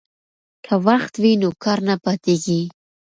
که 0.65 0.73
وخت 0.87 1.13
وي 1.21 1.31
نو 1.41 1.49
کار 1.63 1.79
نه 1.87 1.95
پاتیږي. 2.03 2.61